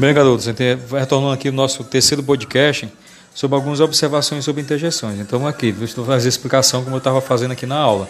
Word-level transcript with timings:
Bem, 0.00 0.14
garotos, 0.14 0.46
retornando 0.46 1.32
aqui 1.32 1.48
o 1.48 1.52
nosso 1.52 1.82
terceiro 1.82 2.22
podcast 2.22 2.88
sobre 3.34 3.56
algumas 3.56 3.80
observações 3.80 4.44
sobre 4.44 4.62
interjeições. 4.62 5.18
Então, 5.18 5.44
aqui, 5.44 5.72
vou 5.72 6.04
fazer 6.04 6.26
a 6.26 6.28
explicação 6.28 6.84
como 6.84 6.94
eu 6.94 6.98
estava 6.98 7.20
fazendo 7.20 7.50
aqui 7.50 7.66
na 7.66 7.74
aula. 7.74 8.08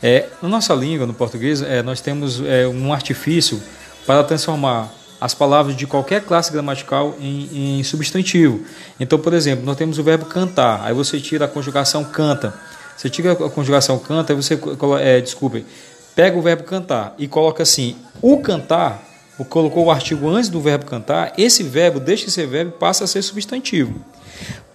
É, 0.00 0.28
na 0.40 0.48
nossa 0.48 0.72
língua, 0.74 1.08
no 1.08 1.12
português, 1.12 1.60
é, 1.60 1.82
nós 1.82 2.00
temos 2.00 2.40
é, 2.46 2.68
um 2.68 2.92
artifício 2.92 3.60
para 4.06 4.22
transformar 4.22 4.94
as 5.20 5.34
palavras 5.34 5.74
de 5.76 5.88
qualquer 5.88 6.22
classe 6.22 6.52
gramatical 6.52 7.16
em, 7.18 7.78
em, 7.80 7.82
substantivo. 7.82 8.64
Então, 9.00 9.18
por 9.18 9.34
exemplo, 9.34 9.66
nós 9.66 9.76
temos 9.76 9.98
o 9.98 10.04
verbo 10.04 10.26
cantar, 10.26 10.82
aí 10.84 10.94
você 10.94 11.18
tira 11.18 11.46
a 11.46 11.48
conjugação 11.48 12.04
canta. 12.04 12.54
Você 12.96 13.10
tira 13.10 13.32
a 13.32 13.50
conjugação 13.50 13.98
canta, 13.98 14.32
aí 14.32 14.36
você, 14.36 14.56
é, 15.00 15.20
desculpe, 15.20 15.66
pega 16.14 16.38
o 16.38 16.42
verbo 16.42 16.62
cantar 16.62 17.12
e 17.18 17.26
coloca 17.26 17.64
assim, 17.64 17.96
o 18.22 18.38
cantar 18.38 19.13
colocou 19.42 19.86
o 19.86 19.90
artigo 19.90 20.28
antes 20.28 20.48
do 20.48 20.60
verbo 20.60 20.84
cantar, 20.84 21.32
esse 21.36 21.62
verbo 21.62 21.98
deixa 21.98 22.26
de 22.26 22.30
ser 22.30 22.46
verbo 22.46 22.72
e 22.76 22.78
passa 22.78 23.04
a 23.04 23.06
ser 23.06 23.22
substantivo. 23.22 24.04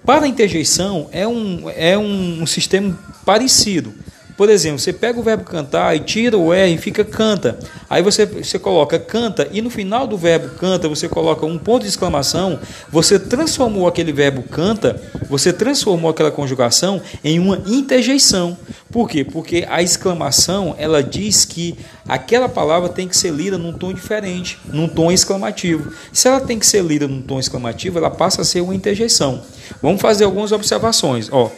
Para 0.05 0.26
a 0.26 0.27
interjeição 0.27 1.08
é 1.12 1.27
um, 1.27 1.70
é 1.76 1.98
um, 1.98 2.41
um 2.41 2.48
sistema 2.48 2.98
parecido. 3.26 3.94
Por 4.40 4.49
exemplo, 4.49 4.80
você 4.80 4.94
pega 4.94 5.20
o 5.20 5.22
verbo 5.22 5.44
cantar 5.44 5.94
e 5.98 5.99
tira 5.99 6.38
o 6.38 6.54
R 6.54 6.73
e 6.73 6.77
fica 6.77 7.04
canta. 7.04 7.59
Aí 7.90 8.02
você, 8.02 8.26
você 8.26 8.58
coloca 8.58 8.98
canta 8.98 9.49
e 9.52 9.62
no 9.62 9.70
final 9.70 10.08
do 10.08 10.18
verbo 10.18 10.55
canta 10.55 10.88
você 10.88 11.10
coloca 11.10 11.46
um 11.46 11.57
ponto 11.57 11.82
de 11.84 11.90
exclamação. 11.90 12.57
Você 12.90 13.20
transformou 13.20 13.85
aquele 13.85 14.13
verbo 14.13 14.41
canta, 14.44 14.96
você 15.30 15.52
transformou 15.52 16.10
aquela 16.10 16.32
conjugação 16.32 17.02
em 17.21 17.38
uma 17.38 17.62
interjeição. 17.68 18.57
Por 18.91 19.07
quê? 19.07 19.23
Porque 19.23 19.67
a 19.70 19.84
exclamação 19.84 20.75
ela 20.77 21.04
diz 21.04 21.45
que 21.45 21.77
aquela 22.07 22.49
palavra 22.49 22.90
tem 22.90 23.07
que 23.07 23.15
ser 23.15 23.32
lida 23.32 23.57
num 23.57 23.71
tom 23.71 23.93
diferente, 23.93 24.57
num 24.65 24.87
tom 24.87 25.12
exclamativo. 25.12 25.93
Se 26.12 26.27
ela 26.27 26.41
tem 26.41 26.57
que 26.57 26.65
ser 26.65 26.84
lida 26.84 27.07
num 27.07 27.21
tom 27.21 27.40
exclamativo, 27.40 27.99
ela 27.99 28.10
passa 28.10 28.41
a 28.41 28.45
ser 28.45 28.62
uma 28.62 28.73
interjeição. 28.73 29.43
Vamos 29.82 30.01
fazer 30.01 30.23
algumas 30.23 30.51
observações. 30.51 31.29
Ó, 31.32 31.51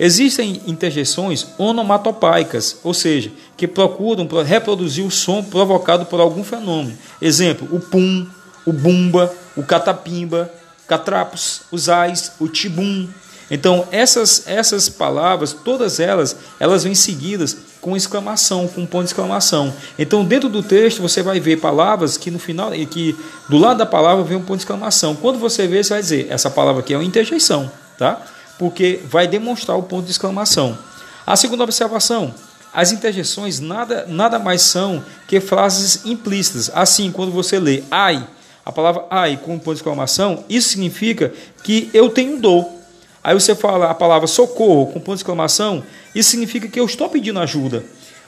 Existem 0.00 0.62
interjeições 0.66 1.46
onomatopaicas, 1.58 2.78
ou 2.82 2.94
seja, 2.94 3.30
que 3.56 3.68
procuram 3.68 4.26
reproduzir 4.42 5.04
o 5.04 5.10
som 5.10 5.44
provocado 5.44 6.06
por 6.06 6.18
algum 6.18 6.42
fenômeno. 6.42 6.96
Exemplo, 7.20 7.68
o 7.70 7.78
pum, 7.78 8.26
o 8.66 8.72
bumba, 8.72 9.32
o 9.56 9.62
catapimba, 9.62 10.52
catrapos, 10.88 11.62
os 11.70 11.88
ais, 11.88 12.32
o 12.40 12.48
tibum. 12.48 13.06
Então, 13.52 13.86
essas, 13.92 14.44
essas 14.46 14.88
palavras, 14.88 15.52
todas 15.52 16.00
elas, 16.00 16.34
elas 16.58 16.82
vêm 16.82 16.94
seguidas 16.94 17.56
com 17.82 17.96
exclamação, 17.96 18.66
com 18.66 18.86
ponto 18.86 19.04
de 19.04 19.10
exclamação. 19.10 19.72
Então, 19.98 20.24
dentro 20.24 20.48
do 20.48 20.62
texto, 20.62 21.02
você 21.02 21.22
vai 21.22 21.38
ver 21.38 21.60
palavras 21.60 22.16
que 22.16 22.30
no 22.30 22.38
final, 22.38 22.72
que 22.90 23.14
do 23.48 23.58
lado 23.58 23.78
da 23.78 23.86
palavra 23.86 24.24
vem 24.24 24.38
um 24.38 24.40
ponto 24.40 24.56
de 24.56 24.62
exclamação. 24.62 25.14
Quando 25.14 25.38
você 25.38 25.66
vê, 25.66 25.84
você 25.84 25.90
vai 25.90 26.02
dizer, 26.02 26.26
essa 26.30 26.50
palavra 26.50 26.80
aqui 26.80 26.94
é 26.94 26.96
uma 26.96 27.04
interjeição, 27.04 27.70
tá? 27.98 28.22
porque 28.58 29.00
vai 29.04 29.26
demonstrar 29.26 29.76
o 29.76 29.82
ponto 29.82 30.04
de 30.04 30.12
exclamação. 30.12 30.78
A 31.26 31.34
segunda 31.34 31.64
observação, 31.64 32.32
as 32.72 32.92
interjeições 32.92 33.58
nada, 33.58 34.06
nada 34.08 34.38
mais 34.38 34.62
são 34.62 35.04
que 35.26 35.40
frases 35.40 36.06
implícitas. 36.06 36.70
Assim, 36.72 37.10
quando 37.10 37.32
você 37.32 37.58
lê 37.58 37.82
ai, 37.90 38.26
a 38.64 38.70
palavra 38.70 39.04
ai 39.10 39.36
com 39.36 39.58
ponto 39.58 39.74
de 39.74 39.80
exclamação, 39.80 40.44
isso 40.48 40.70
significa 40.70 41.32
que 41.64 41.90
eu 41.92 42.08
tenho 42.08 42.40
dor. 42.40 42.81
Aí 43.22 43.34
você 43.34 43.54
fala 43.54 43.90
a 43.90 43.94
palavra 43.94 44.26
socorro 44.26 44.86
com 44.86 45.00
ponto 45.00 45.16
de 45.16 45.20
exclamação, 45.20 45.84
isso 46.14 46.30
significa 46.30 46.66
que 46.68 46.80
eu 46.80 46.86
estou 46.86 47.08
pedindo 47.08 47.38
ajuda. 47.38 47.84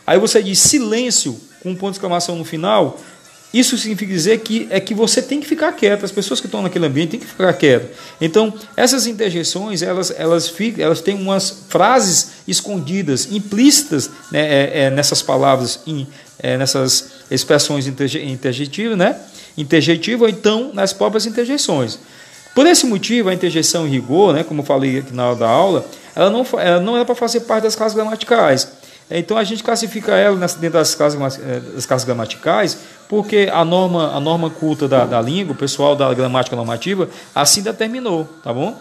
Aí 0.06 0.18
você 0.18 0.42
diz 0.42 0.58
silêncio 0.58 1.38
com 1.62 1.74
ponto 1.74 1.92
de 1.92 1.96
exclamação 1.96 2.36
no 2.36 2.44
final, 2.44 2.98
isso 3.54 3.78
significa 3.78 4.12
dizer 4.12 4.40
que 4.40 4.66
é 4.68 4.80
que 4.80 4.92
você 4.92 5.22
tem 5.22 5.40
que 5.40 5.46
ficar 5.46 5.70
quieto, 5.72 6.04
as 6.04 6.10
pessoas 6.10 6.40
que 6.40 6.46
estão 6.46 6.60
naquele 6.60 6.86
ambiente 6.86 7.10
têm 7.10 7.20
que 7.20 7.26
ficar 7.26 7.52
quietas. 7.52 7.90
Então, 8.20 8.52
essas 8.76 9.06
interjeições, 9.06 9.80
elas, 9.80 10.12
elas, 10.16 10.48
ficam, 10.48 10.84
elas 10.84 11.00
têm 11.00 11.14
umas 11.14 11.64
frases 11.68 12.30
escondidas, 12.48 13.30
implícitas 13.30 14.10
né, 14.32 14.40
é, 14.40 14.80
é, 14.80 14.90
nessas 14.90 15.22
palavras, 15.22 15.78
in, 15.86 16.04
é, 16.38 16.58
nessas 16.58 17.10
expressões 17.30 17.86
interjetivas, 17.86 18.98
né? 18.98 19.20
interjetiva 19.56 20.24
ou 20.24 20.28
então 20.28 20.72
nas 20.74 20.92
próprias 20.92 21.24
interjeições. 21.24 22.00
Por 22.54 22.66
esse 22.66 22.86
motivo, 22.86 23.28
a 23.28 23.34
interjeição 23.34 23.86
em 23.86 23.90
rigor, 23.90 24.32
né, 24.32 24.44
como 24.44 24.62
falei 24.62 24.98
aqui 24.98 25.12
na 25.12 25.28
hora 25.28 25.36
da 25.36 25.48
aula, 25.48 25.84
ela 26.14 26.30
não, 26.30 26.46
ela 26.58 26.80
não 26.80 26.96
é 26.96 27.04
para 27.04 27.14
fazer 27.14 27.40
parte 27.40 27.64
das 27.64 27.74
classes 27.74 27.94
gramaticais. 27.94 28.68
Então 29.10 29.36
a 29.36 29.44
gente 29.44 29.62
classifica 29.62 30.12
ela 30.12 30.36
dentro 30.36 30.78
das 30.78 30.94
classes, 30.94 31.38
eh, 31.38 31.60
das 31.74 31.84
classes 31.84 32.06
gramaticais, 32.06 32.78
porque 33.08 33.50
a 33.52 33.64
norma, 33.64 34.16
a 34.16 34.20
norma 34.20 34.48
culta 34.48 34.88
da, 34.88 35.04
da 35.04 35.20
língua, 35.20 35.52
o 35.52 35.56
pessoal 35.56 35.94
da 35.94 36.12
gramática 36.14 36.56
normativa, 36.56 37.08
assim 37.34 37.62
determinou, 37.62 38.26
tá 38.42 38.52
bom? 38.52 38.78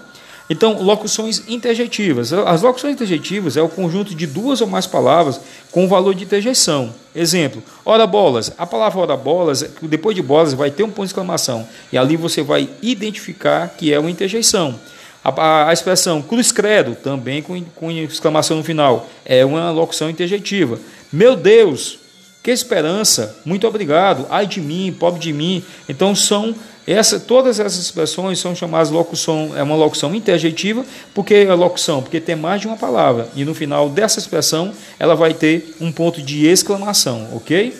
Então, 0.50 0.82
locuções 0.82 1.44
interjetivas. 1.48 2.34
As 2.34 2.62
locuções 2.62 2.94
interjetivas 2.94 3.56
é 3.56 3.62
o 3.62 3.70
conjunto 3.70 4.14
de 4.14 4.28
duas 4.28 4.62
ou 4.62 4.68
mais 4.68 4.86
palavras 4.86 5.40
com 5.72 5.88
valor 5.88 6.14
de 6.14 6.24
interjeição. 6.24 6.94
Exemplo, 7.16 7.64
ora 7.86 8.06
bolas. 8.06 8.52
A 8.58 8.66
palavra 8.66 9.00
ora 9.00 9.18
bolas, 9.18 9.64
depois 9.82 10.16
de 10.16 10.22
bolas, 10.22 10.54
vai 10.54 10.70
ter 10.70 10.84
um 10.84 10.90
ponto 10.90 11.06
de 11.06 11.12
exclamação. 11.12 11.68
E 11.92 11.98
ali 11.98 12.18
você 12.18 12.42
vai 12.42 12.70
identificar 12.82 13.70
que 13.78 13.94
é 13.94 14.00
uma 14.00 14.12
interjeição. 14.12 14.80
A, 15.24 15.30
a, 15.30 15.70
a 15.70 15.74
expressão 15.74 16.22
cruz 16.22 16.52
credo, 16.52 16.96
também 16.96 17.42
com, 17.42 17.64
com 17.76 17.90
exclamação 17.92 18.58
no 18.58 18.64
final, 18.64 19.08
é 19.24 19.46
uma 19.46 19.72
locução 19.72 20.10
interjetiva. 20.10 20.78
Meu 21.12 21.36
Deus, 21.36 22.00
que 22.44 22.52
esperança, 22.52 23.38
muito 23.46 23.66
obrigado, 23.66 24.28
ai 24.30 24.46
de 24.46 24.60
mim, 24.60 24.94
pobre 25.00 25.18
de 25.18 25.32
mim. 25.32 25.64
Então 25.88 26.14
são 26.14 26.54
essa, 26.86 27.18
todas 27.18 27.62
essas 27.62 27.80
expressões 27.80 28.40
são 28.40 28.54
chamadas 28.54 28.90
locução, 28.90 29.54
é 29.56 29.64
uma 29.64 29.76
locução 29.76 30.14
interjetiva, 30.14 30.86
porque 31.14 31.34
é 31.34 31.54
locução, 31.54 32.02
porque 32.02 32.20
tem 32.20 32.36
mais 32.36 32.60
de 32.60 32.68
uma 32.68 32.76
palavra. 32.76 33.30
E 33.34 33.46
no 33.46 33.56
final 33.56 33.90
dessa 33.90 34.20
expressão 34.20 34.74
ela 35.00 35.16
vai 35.16 35.34
ter 35.34 35.74
um 35.80 35.92
ponto 35.92 36.22
de 36.22 36.46
exclamação, 36.46 37.30
ok? 37.34 37.74